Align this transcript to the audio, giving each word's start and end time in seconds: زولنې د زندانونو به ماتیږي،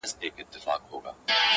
زولنې 0.03 0.11
د 0.35 0.49
زندانونو 0.53 0.97
به 1.03 1.11
ماتیږي، 1.17 1.39